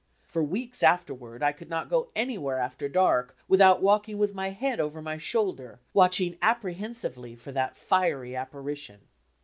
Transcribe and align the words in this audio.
For 0.23 0.41
weeks 0.41 0.81
afterward 0.81 1.43
I 1.43 1.51
could 1.51 1.69
not 1.69 1.87
go 1.87 2.09
any 2.15 2.35
where 2.35 2.57
after 2.57 2.89
dark 2.89 3.37
without 3.47 3.83
walking 3.83 4.17
with 4.17 4.33
my 4.33 4.49
head 4.49 4.79
over 4.79 4.99
my 4.99 5.19
shoulder, 5.19 5.79
watching 5.93 6.39
apprehensively 6.41 7.35
for 7.35 7.51
that 7.51 7.77
fiery 7.77 8.31
apparidon. 8.35 9.01